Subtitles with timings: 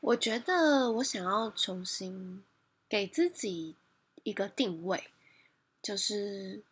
[0.00, 2.42] 我觉得我想要重新
[2.88, 3.76] 给自己
[4.22, 5.10] 一个定位，
[5.82, 6.62] 就是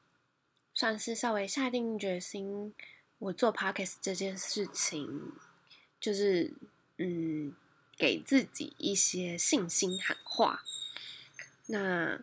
[0.72, 2.74] 算是稍微下定决心，
[3.18, 5.32] 我做 podcast 这件事情，
[6.00, 6.54] 就是
[6.96, 7.54] 嗯，
[7.98, 10.64] 给自己一些信心喊话。
[11.66, 12.18] 那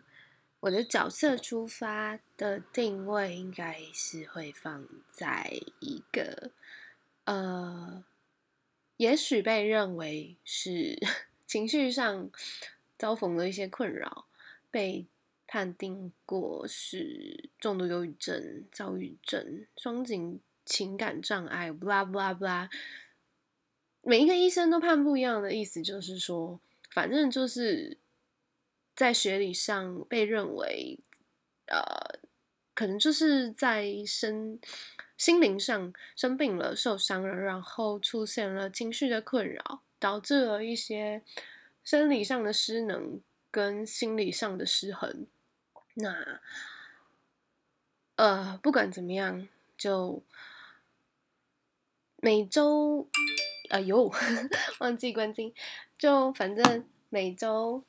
[0.58, 6.50] 我的角色出发的定位，应该是会放在一个
[7.26, 8.02] 呃。
[8.96, 10.98] 也许被认为是
[11.46, 12.30] 情绪上
[12.98, 14.26] 遭逢了一些困扰，
[14.70, 15.06] 被
[15.46, 22.70] 判定过是重度忧郁症、躁郁症、双颈情感障碍，不啦不啦不啦。
[24.02, 26.60] 每一个医生都判不一样的意思，就是说，
[26.90, 27.98] 反正就是
[28.94, 30.98] 在学理上被认为，
[31.66, 32.18] 呃，
[32.74, 34.58] 可能就是在生。
[35.16, 41.22] 心灵上生病了、受伤了，然后出现了情绪的困扰，导致了一些
[41.82, 45.26] 生理上的失能跟心理上的失衡。
[45.94, 46.40] 那
[48.16, 50.22] 呃，不管怎么样，就
[52.16, 53.08] 每周
[53.70, 54.12] 哎呦，
[54.80, 55.54] 忘记关机，
[55.98, 57.82] 就反正每周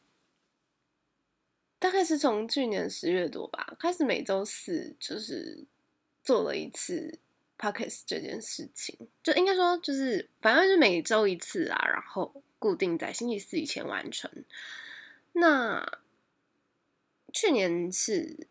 [1.77, 5.65] 大概是从去年十月多吧，开始每周四就是。
[6.27, 7.19] 做了一次
[7.55, 14.29] p o c k e t 这件事情，就应该说就是反正就是每周一次啊，然后固定在星期四以前完成。
[15.31, 15.99] 那
[17.31, 18.45] 去年是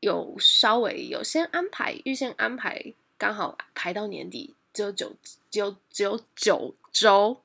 [0.00, 5.16] 有稍微有先安排，预先安排，刚好排到年底，只有九，
[5.50, 7.42] 只有只有九周，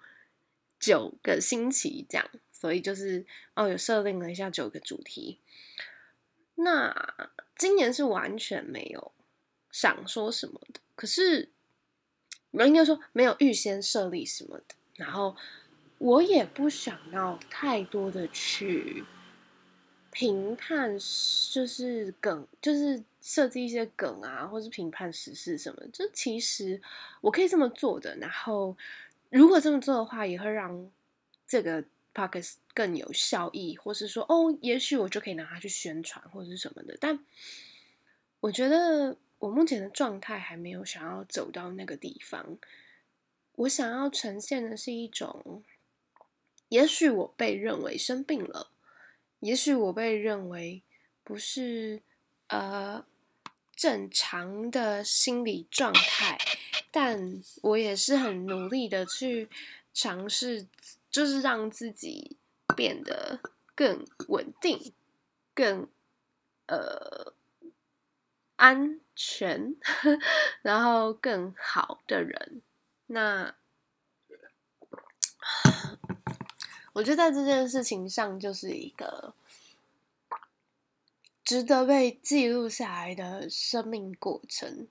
[0.78, 5.40] 九个星期这样，所以就是哦，有设定了一下九个主题。
[6.56, 9.12] 那今年是完全没有
[9.72, 11.50] 想说什么的，可是
[12.52, 14.76] 我应该说没有预先设立什么的。
[14.96, 15.36] 然后
[15.98, 19.04] 我也不想要太多的去
[20.12, 20.98] 评判，
[21.52, 25.82] 就是梗，就是设计一些梗啊，或是评判时事什么。
[25.92, 26.82] 就其实
[27.22, 28.16] 我可以这么做的。
[28.18, 28.76] 然后
[29.30, 30.92] 如果这么做的话，也会让
[31.48, 31.84] 这个。
[32.18, 36.98] Pockets 更有效益，或是说哦，也许我就可以拿它去宣传或者是什么的。
[37.00, 37.24] 但
[38.40, 42.58] 我觉得我目前的状态还没有想要走到那个地方。
[43.54, 45.64] 我想要呈现的是一种，
[46.70, 48.72] 也许我被认为生病了，
[49.42, 50.82] 也许我被认为
[51.24, 52.02] 不是
[52.48, 53.06] 呃
[53.76, 56.38] 正常的心理状态，
[56.90, 59.48] 但我也是很努力的去
[59.94, 60.66] 尝试。
[61.18, 62.38] 就是让自己
[62.76, 63.40] 变得
[63.74, 64.94] 更稳定、
[65.56, 65.90] 更
[66.68, 67.34] 呃
[68.56, 69.76] 安全，
[70.62, 72.62] 然后更好的人。
[73.08, 73.56] 那
[76.94, 79.34] 我觉得在这件事情上，就是一个
[81.44, 84.88] 值得被记录下来的生命过程。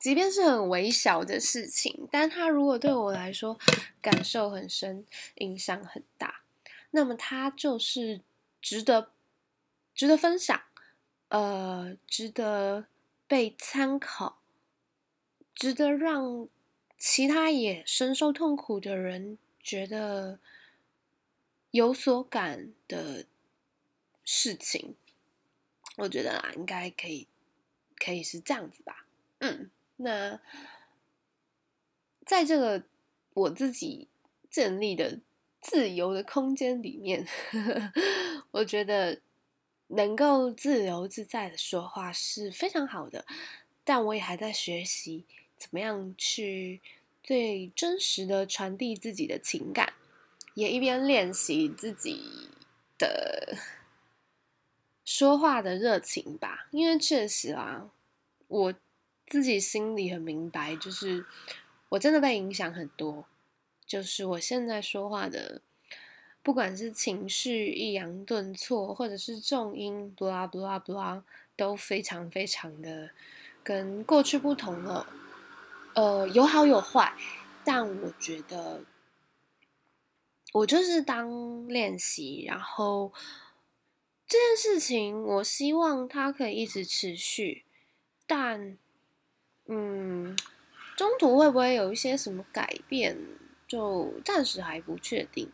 [0.00, 3.58] 即便是很微小的事情，但它如果对我来说
[4.00, 5.04] 感受很深、
[5.36, 6.40] 影响很大，
[6.92, 8.22] 那么它就是
[8.62, 9.12] 值得、
[9.94, 10.62] 值得分享，
[11.28, 12.86] 呃，值得
[13.28, 14.40] 被参考，
[15.54, 16.48] 值得让
[16.96, 20.40] 其他也深受痛苦的人觉得
[21.70, 23.26] 有所感的
[24.24, 24.96] 事情。
[25.98, 27.28] 我觉得啊，应该可以，
[27.98, 29.04] 可以是这样子吧，
[29.40, 29.70] 嗯。
[30.02, 30.40] 那
[32.24, 32.84] 在这个
[33.34, 34.08] 我自己
[34.50, 35.20] 建立的
[35.60, 37.26] 自由的空间里面，
[38.52, 39.20] 我觉得
[39.88, 43.26] 能够自由自在的说话是非常好的。
[43.84, 45.26] 但我也还在学习
[45.58, 46.80] 怎么样去
[47.22, 49.92] 最真实的传递自己的情感，
[50.54, 52.48] 也一边练习自己
[52.96, 53.58] 的
[55.04, 56.68] 说话的热情吧。
[56.70, 57.90] 因为确实啊，
[58.48, 58.74] 我。
[59.30, 61.24] 自己心里很明白，就是
[61.90, 63.24] 我真的被影响很多。
[63.86, 65.62] 就是我现在说话的，
[66.42, 71.22] 不管是情绪抑扬顿挫，或者是重音，blah blah blah，
[71.54, 73.10] 都非常非常的
[73.62, 75.06] 跟过去不同了。
[75.94, 77.14] 呃，有好有坏，
[77.64, 78.82] 但我觉得
[80.52, 83.12] 我就是当练习，然后
[84.26, 87.64] 这件事情，我希望它可以一直持续，
[88.26, 88.76] 但。
[89.72, 90.36] 嗯，
[90.96, 93.16] 中途会不会有一些什么改变，
[93.68, 95.48] 就暂时还不确定。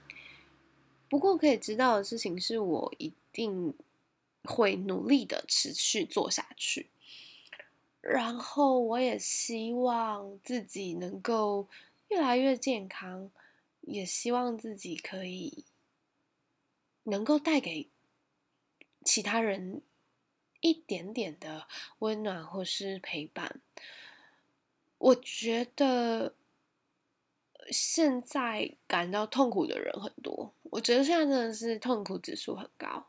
[1.10, 3.74] 不过可以知道的事情是我一定
[4.44, 6.88] 会努力的持续做下去。
[8.00, 11.68] 然后我也希望自己能够
[12.08, 13.30] 越来越健康，
[13.82, 15.64] 也希望自己可以
[17.02, 17.90] 能够带给
[19.04, 19.82] 其他人
[20.60, 23.60] 一点点的温暖或是陪伴。
[24.98, 26.34] 我觉得
[27.70, 33.06] 现在感到痛苦的人很多，我觉得现在真的是痛苦指数很高，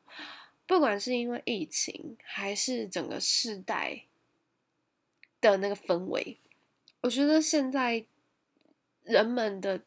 [0.65, 4.03] 不管是因为疫情，还是整个世代
[5.39, 6.37] 的那个氛围。
[7.01, 8.05] 我觉得现在
[9.03, 9.83] 人们的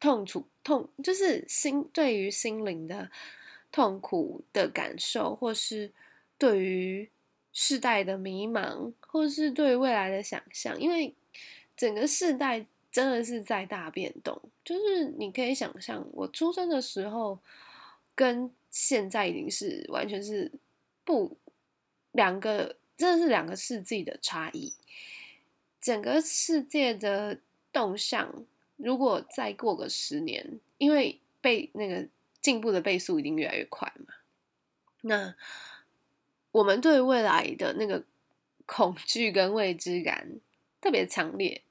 [0.00, 3.10] 痛楚痛，就是心对于心灵的
[3.70, 5.92] 痛苦的感受，或是
[6.38, 7.10] 对于
[7.60, 11.12] 世代的迷茫，或是对未来的想象，因为
[11.76, 14.40] 整个世代真的是在大变动。
[14.64, 17.36] 就是你可以想象，我出生的时候
[18.14, 20.52] 跟现在已经是完全是
[21.04, 21.36] 不
[22.12, 24.72] 两个，真的是两个世纪的差异。
[25.80, 27.40] 整个世界的
[27.72, 28.46] 动向，
[28.76, 32.06] 如果再过个十年，因为被那个
[32.40, 34.14] 进步的倍速一定越来越快嘛，
[35.00, 35.34] 那
[36.58, 38.04] 我们对未来的那个
[38.66, 40.40] 恐惧跟未知感
[40.80, 41.62] 特别强烈，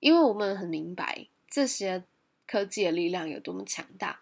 [0.00, 2.02] 因为我们很明白这些
[2.46, 4.20] 科技的力量有多么强大，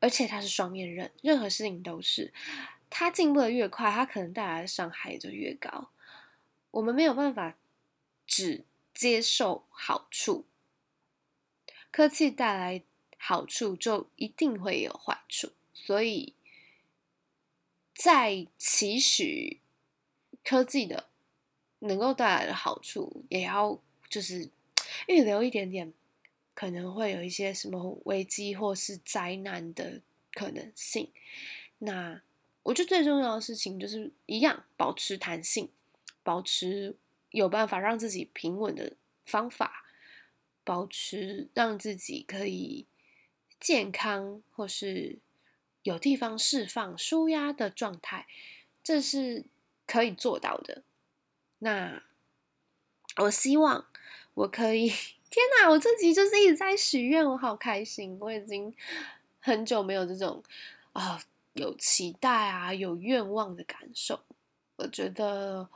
[0.00, 2.32] 而且它是双面刃，任何事情都是，
[2.90, 5.90] 它进步的越快，它可能带来的伤害就越高，
[6.70, 7.56] 我们没有办法。
[8.30, 10.44] 只接受好处，
[11.90, 12.82] 科技带来
[13.16, 16.34] 好处就一定会有坏处，所以
[17.98, 19.58] 在期许
[20.44, 21.08] 科技的
[21.80, 24.48] 能够带来的好处，也要就是
[25.08, 25.92] 预留一点点，
[26.54, 30.00] 可能会有一些什么危机或是灾难的
[30.32, 31.10] 可能性。
[31.78, 32.22] 那
[32.62, 35.68] 我觉得最重要的事情就是一样，保持弹性，
[36.22, 36.96] 保持。
[37.30, 38.96] 有办法让自己平稳的
[39.26, 39.84] 方法，
[40.64, 42.86] 保持让自己可以
[43.60, 45.18] 健康或是
[45.88, 48.26] 有地方释放舒压的状态，
[48.82, 49.44] 这是
[49.86, 50.82] 可以做到的。
[51.60, 52.02] 那
[53.16, 53.86] 我希望
[54.34, 54.88] 我可以，
[55.30, 55.70] 天哪！
[55.70, 58.18] 我自己就是一直在许愿，我好开心。
[58.20, 58.74] 我已经
[59.40, 60.42] 很久没有这种
[60.92, 61.22] 啊
[61.54, 64.20] 有期待啊有愿望的感受，
[64.76, 65.68] 我觉得。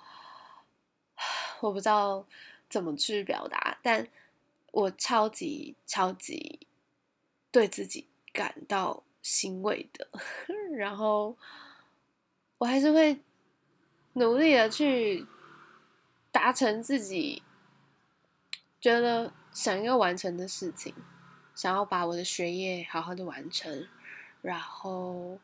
[1.61, 2.27] 我不知道
[2.69, 4.09] 怎么去表达，但
[4.73, 6.67] 我超级超级
[7.53, 10.09] 对自己感到欣慰的。
[10.77, 11.37] 然后
[12.59, 13.21] 我还是会
[14.15, 15.27] 努力的去
[16.31, 17.43] 达成自己
[18.81, 20.95] 觉得想要完成的事情，
[21.55, 23.89] 想要把我的学业好好的完成，
[24.43, 25.39] 然后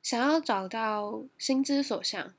[0.00, 2.32] 想要找到心之所向。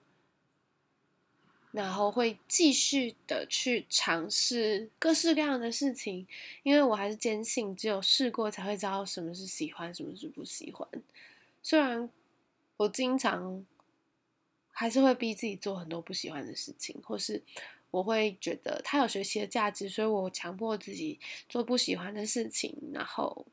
[1.73, 6.27] 然后会继续的去尝试各式各样的事情，
[6.61, 10.87] 因为我还是坚信，只有试过才会知道什么是喜欢，什么是不喜欢。
[11.63, 12.07] 虽然
[12.77, 13.65] 我经常
[14.69, 17.41] 还是会逼自己做很多不喜欢的事情，或是
[17.89, 23.47] 我会觉得他有学习的价值，所以我强迫自己做不喜欢的事情，然后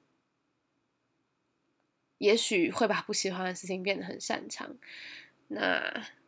[2.18, 4.76] 也许会把不喜欢的事情变得很擅长。
[5.48, 6.19] 那。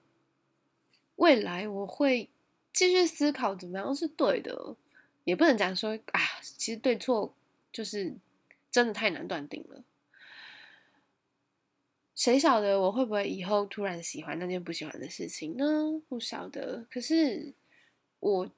[1.22, 2.28] 未来我会
[2.72, 4.74] 继续思考怎么样是对的，
[5.22, 7.32] 也不能讲说啊，其实对错
[7.72, 8.16] 就是
[8.72, 9.84] 真的太难断定了。
[12.16, 16.02] 谁晓得我会不会以后突然喜欢那件不喜欢的事情呢？
[16.08, 16.84] 不晓得。
[16.90, 17.54] 可是
[18.18, 18.50] 我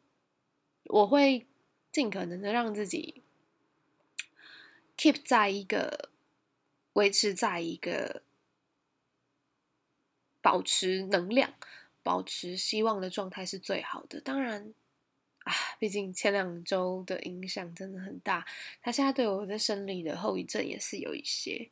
[0.85, 1.47] 我会
[1.93, 3.23] 尽可能的让自己
[4.97, 6.09] keep 在一个
[6.95, 8.23] 维持在一个
[10.41, 11.53] 保持能量。
[12.05, 14.21] 保持希望的状态是最好的。
[14.21, 14.75] 当然，
[15.39, 18.47] 啊，毕竟前两周的影响真的很大。
[18.83, 21.71] 他现在对我的生理的后遗症也是有一些。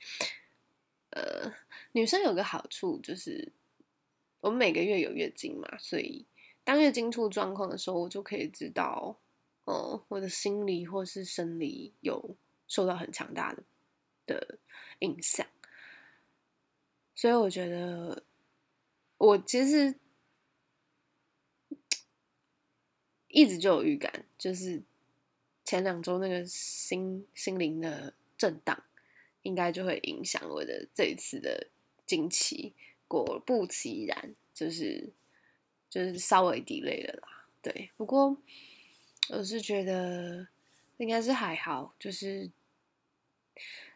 [1.10, 1.52] 呃，
[1.92, 3.52] 女生有个好处就是，
[4.40, 6.24] 我们每个月有月经嘛，所以
[6.64, 9.18] 当月经出状况的时候，我就可以知道，
[9.64, 12.34] 哦，我的心理或是生理有
[12.66, 13.62] 受到很强大的
[14.24, 14.58] 的
[15.00, 15.46] 影响。
[17.14, 18.22] 所以我觉得，
[19.18, 19.94] 我其实。
[23.32, 24.82] 一直就有预感，就是
[25.64, 28.84] 前两周那个心心灵的震荡，
[29.40, 31.68] 应该就会影响我的这一次的
[32.06, 32.74] 惊奇。
[33.08, 35.08] 果不其然，就是
[35.88, 37.46] 就是稍微 delay 了啦。
[37.62, 38.36] 对，不过
[39.30, 40.46] 我是觉得
[40.98, 42.50] 应该是还好，就是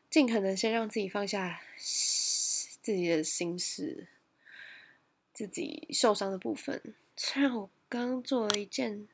[0.08, 4.08] 尽可能先让自己放下自己的心事，
[5.34, 6.94] 自己受伤的部分。
[7.16, 9.06] 虽然我刚刚做了一件。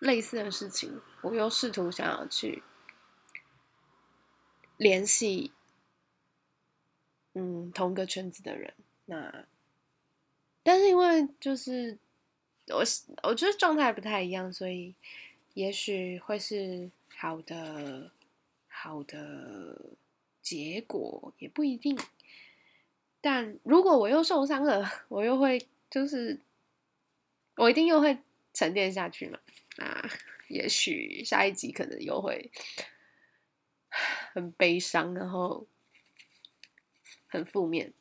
[0.00, 2.62] 类似的事情，我又试图想要去
[4.76, 5.52] 联系，
[7.34, 8.74] 嗯，同个圈子的人。
[9.06, 9.46] 那，
[10.62, 11.96] 但是因为就是
[12.68, 12.82] 我
[13.22, 14.94] 我觉得状态不太一样，所以
[15.54, 18.10] 也许会是好的
[18.68, 19.80] 好的
[20.42, 21.98] 结果，也不一定。
[23.20, 26.38] 但如果我又受伤了， 我又会就是
[27.56, 28.18] 我一定又会
[28.52, 29.38] 沉淀下去嘛？
[29.78, 30.08] 啊，
[30.48, 32.50] 也许下一集可能又会
[34.32, 35.66] 很悲伤，然后
[37.26, 37.92] 很负面，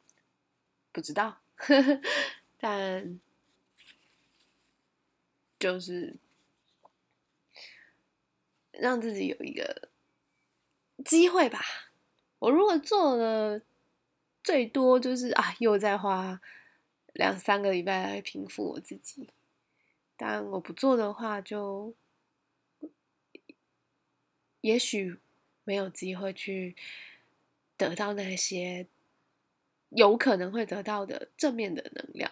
[0.92, 1.42] 不知道。
[2.58, 3.20] 但
[5.60, 6.18] 就是
[8.72, 9.90] 让自己有一个
[11.04, 11.62] 机会吧。
[12.40, 13.62] 我如果做了。
[14.44, 16.40] 最多就是啊，又再花
[17.14, 19.28] 两三个礼拜来平复我自己。
[20.18, 21.94] 但我不做的话，就
[24.62, 25.18] 也许
[25.64, 26.76] 没有机会去
[27.78, 28.88] 得到那些
[29.90, 32.32] 有可能会得到的正面的能量。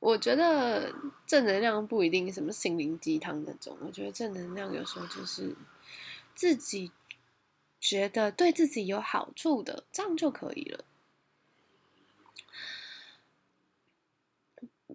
[0.00, 0.94] 我觉得
[1.26, 5.54] 正能量不一定什么心灵鸡汤那种，我觉得正能量有时候就是
[6.34, 6.92] 自己。
[7.84, 10.84] 觉得对自己有好处的，这样就可以了。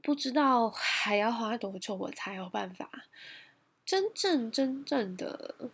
[0.07, 2.89] 不知道还要花多久，我才有办法
[3.85, 5.69] 真正真正的，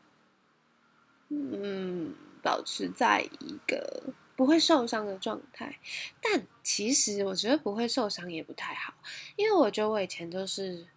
[1.30, 5.78] 嗯，保持在一个不会受伤的状态。
[6.20, 8.96] 但其实我觉得不会受伤也不太好，
[9.36, 10.88] 因为我觉得我以前都是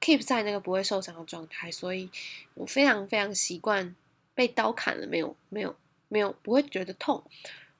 [0.00, 2.08] keep 在那个不会受伤的状态，所以
[2.54, 3.94] 我非常非常习惯。
[4.34, 5.36] 被刀砍了没有？
[5.50, 5.76] 没有，
[6.08, 7.22] 没有，不会觉得痛，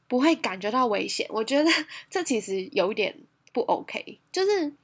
[0.07, 1.27] 不会感觉到危险。
[1.31, 1.71] 我觉得
[2.11, 3.19] 这其实有点
[3.55, 4.75] 不 OK，就是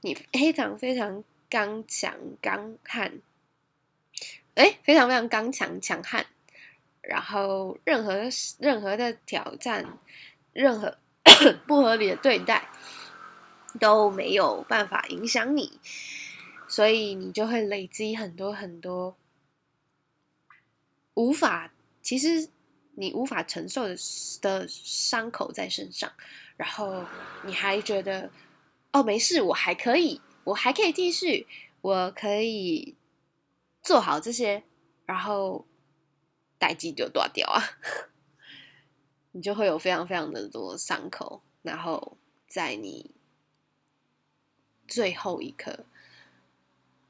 [0.00, 3.20] 你非常非常刚强刚悍，
[4.54, 6.26] 哎，非常非常刚强强悍，
[7.02, 8.22] 然后任何
[8.58, 9.98] 任何的挑战，
[10.54, 10.98] 任何
[11.66, 12.66] 不合理的对待
[13.78, 15.78] 都没有办法影响你，
[16.66, 19.16] 所以你就会累积很多很多。
[21.12, 22.48] 无法，其实
[22.96, 23.96] 你无法承受的
[24.40, 26.12] 的伤口在身上，
[26.56, 27.04] 然后
[27.44, 28.30] 你还觉得
[28.92, 31.46] 哦没事，我还可以，我还可以继续，
[31.80, 32.96] 我可以
[33.82, 34.62] 做好这些，
[35.06, 35.66] 然后
[36.58, 37.60] 待机就断掉啊，
[39.32, 43.10] 你就会有非常非常的多伤口，然后在你
[44.86, 45.86] 最后一刻。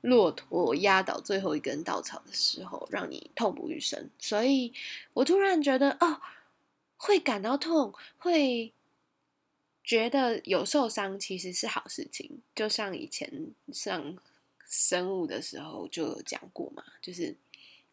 [0.05, 4.11] 骆驼压倒最后一根稻草的时候，让你痛不欲生。
[4.19, 4.71] 所以
[5.15, 6.21] 我突然觉得，哦，
[6.99, 8.71] 会感到痛，会
[9.83, 12.43] 觉得有受伤，其实是好事情。
[12.55, 14.19] 就像以前上
[14.67, 17.35] 生物的时候就有讲过嘛，就是，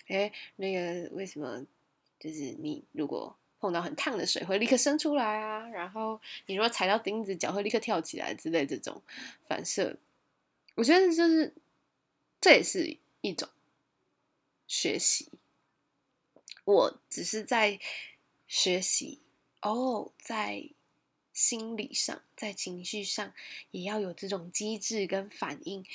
[0.07, 1.65] 哎，那个为什么，
[2.19, 5.65] 就是你如果碰到很烫的水，会立刻生出来啊？
[5.69, 9.01] 然后你如果踩到钉子，脚会立刻跳起来之类这种
[9.47, 9.95] 反射，
[10.75, 11.53] 我觉得就是。
[12.41, 13.47] 这也是一种
[14.67, 15.29] 学习，
[16.65, 17.79] 我只是在
[18.47, 19.21] 学习
[19.61, 20.69] 哦，在
[21.31, 23.31] 心理上，在情绪上，
[23.69, 25.85] 也要有这种机制跟反应，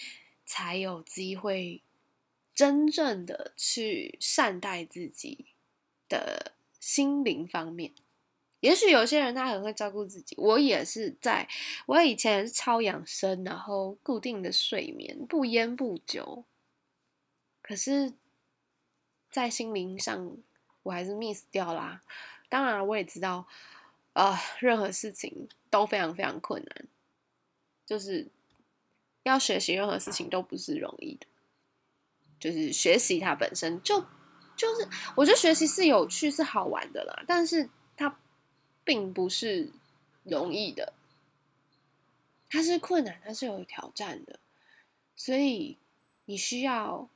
[0.44, 1.82] 才有机会
[2.54, 5.46] 真正的去善待自己
[6.08, 7.92] 的心灵方面。
[8.60, 11.46] 也许有些人他很会照顾自己，我也是在，
[11.86, 16.44] 我以前是超养生，然后固定的睡眠，不烟不酒，
[17.62, 18.14] 可是，
[19.30, 20.38] 在心灵上
[20.84, 22.00] 我还是 miss 掉啦。
[22.48, 23.46] 当然，我也知道，
[24.14, 26.86] 呃，任何事情都非常非常困难，
[27.84, 28.26] 就是
[29.22, 31.26] 要学习任何事情都不是容易的，
[32.40, 34.00] 就是学习它本身就
[34.56, 37.68] 就是，我觉得学习是有趣是好玩的啦，但是。
[38.86, 39.70] 并不是
[40.22, 40.92] 容易的，
[42.48, 44.38] 它是困难，它是有挑战的，
[45.16, 45.76] 所以
[46.26, 47.08] 你需要，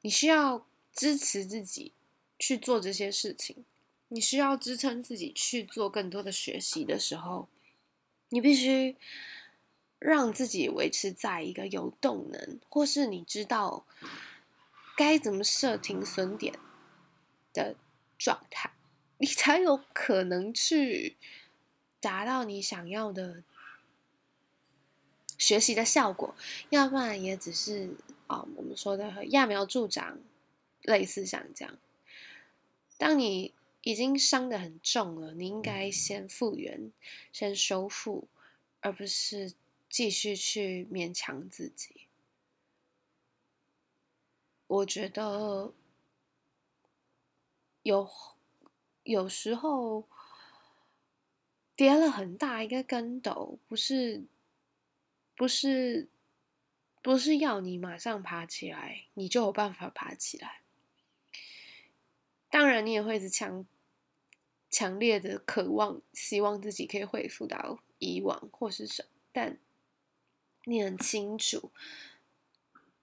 [0.00, 1.92] 你需要支持自己
[2.38, 3.66] 去做这些事情，
[4.08, 7.48] 你需要支撑自己去做更多的学习的时候，
[8.30, 8.96] 你必须
[9.98, 13.84] 让自己维持在一个有动能，或是你知道
[14.96, 16.58] 该怎么设停损点
[17.52, 17.76] 的
[18.16, 18.73] 状态。
[19.24, 21.16] 你才有可能去
[21.98, 23.42] 达到你想要的
[25.38, 26.34] 学习的效果，
[26.68, 30.18] 要不然也只是啊，我们说的揠苗助长，
[30.82, 31.78] 类似像这样。
[32.98, 36.92] 当你已经伤得很重了，你应该先复原，
[37.32, 38.28] 先修复，
[38.82, 39.54] 而不是
[39.88, 42.02] 继续去勉强自己。
[44.66, 45.72] 我觉得
[47.82, 48.06] 有
[49.04, 50.08] 有时候
[51.76, 54.24] 跌了很大一个跟斗，不是
[55.36, 56.08] 不是
[57.02, 60.62] 不是要你马上爬起来，你就有办法爬起来。
[62.48, 63.66] 当然，你也会是强
[64.70, 69.58] 强烈的渴望，希望自己可以恢复到以往或是什么，但
[70.64, 71.70] 你很清楚。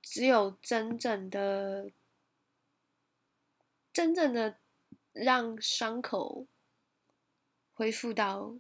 [0.02, 1.92] 只有真正的、
[3.94, 4.58] 真正的
[5.14, 6.48] 让伤口
[7.74, 8.56] 恢复到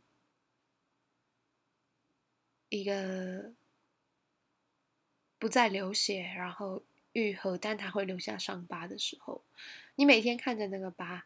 [2.69, 3.53] 一个
[5.37, 9.43] 不再流血，然后愈合，但它会留下伤疤的时候，
[9.95, 11.25] 你每天看着那个疤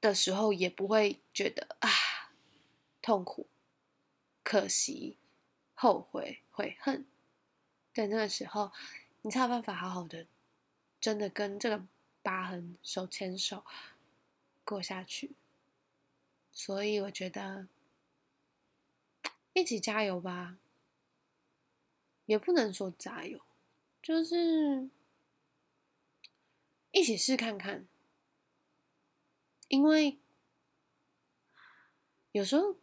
[0.00, 1.88] 的时候，也不会觉得啊
[3.02, 3.46] 痛苦、
[4.42, 5.18] 可惜、
[5.74, 7.06] 后悔、悔恨。
[7.92, 8.72] 在那个时候，
[9.22, 10.26] 你才有办法好好的，
[11.00, 11.86] 真的跟这个
[12.24, 13.62] 疤痕手牵手
[14.64, 15.30] 过下去。
[16.50, 17.68] 所以我觉得，
[19.52, 20.58] 一起加油吧，
[22.26, 23.40] 也不能说加油，
[24.02, 24.88] 就是
[26.90, 27.86] 一起试看看。
[29.68, 30.18] 因为
[32.32, 32.76] 有时候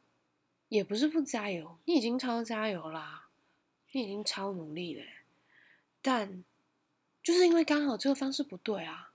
[0.70, 3.28] 也不是不加油，你已经超加油啦。
[3.94, 5.06] 你已经超努力了，
[6.02, 6.46] 但
[7.22, 9.11] 就是因为刚好这个方式不对啊，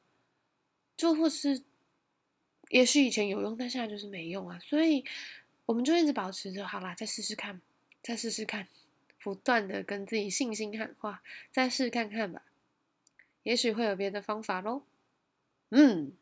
[0.96, 1.62] 就或是
[2.70, 5.04] 也许以前有用，但现在就是没用啊，所以
[5.66, 7.60] 我们就一直保持着，好啦，再试试看，
[8.02, 8.66] 再试试看，
[9.22, 11.22] 不断的跟自己信心喊话，
[11.52, 12.42] 再试看看吧，
[13.42, 14.82] 也许会有别的方法喽，
[15.70, 16.12] 嗯。